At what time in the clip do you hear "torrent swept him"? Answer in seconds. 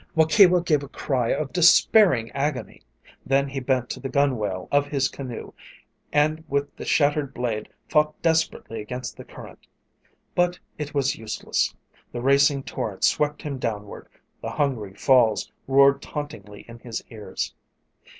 12.63-13.59